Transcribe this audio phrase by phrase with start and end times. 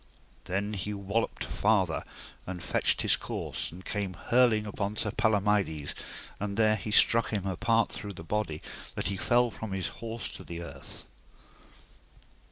[0.45, 2.03] Then he walloped farther,
[2.47, 5.93] and fetched his course, and came hurling upon Sir Palomides,
[6.39, 8.63] and there he struck him a part through the body,
[8.95, 11.05] that he fell from his horse to the earth.